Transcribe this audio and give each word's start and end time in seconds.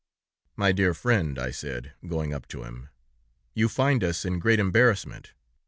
'My 0.55 0.71
dear 0.71 0.95
friend,' 0.95 1.37
I 1.37 1.51
said, 1.51 1.93
going 2.07 2.33
up 2.33 2.47
to 2.47 2.63
him; 2.63 2.89
'you 3.53 3.69
find 3.69 4.03
us 4.03 4.25
in 4.25 4.39
great 4.39 4.57
embarrassment. 4.59 5.33